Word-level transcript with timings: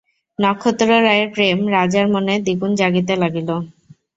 নক্ষত্ররায়ের 0.39 1.27
প্রেম 1.35 1.57
রাজার 1.75 2.05
মনে 2.13 2.33
দ্বিগুণ 2.45 2.71
জাগিতে 2.79 3.13
লাগিল। 3.21 3.49